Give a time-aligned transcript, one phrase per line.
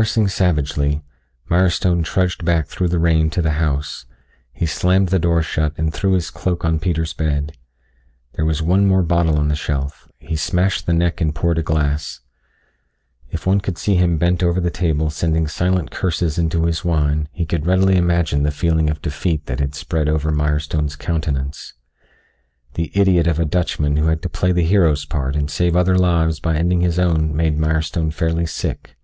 [0.00, 1.02] Cursing savagely,
[1.48, 4.06] Milestone trudged back through the rain to the house.
[4.52, 7.56] He slammed the door shut and threw his cloak on Peter's bed.
[8.34, 11.64] There was one more bottle on the shelf; he smashed the neck and poured a
[11.64, 12.20] glass.
[13.32, 17.28] If one could see him bent over the table sending silent curses into his wine,
[17.32, 21.72] he could readily imagine the feeling of defeat that had spread over Mirestone's countenance.
[22.74, 25.98] The idiot of a Dutchman who had to play the hero's part and save other
[25.98, 28.94] lives by ending his own made Mirestone fairly sick.